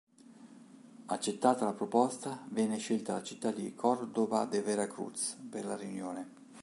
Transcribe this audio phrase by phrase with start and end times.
[1.05, 6.29] Accettata la proposta, venne scelta la città di Córdoba de Veracruz per la riunione.